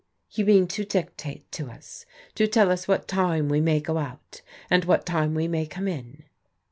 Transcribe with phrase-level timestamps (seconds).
[0.31, 4.41] "You mean to dictate to us, to tell us what time we may go out,
[4.67, 6.23] and what time we may come in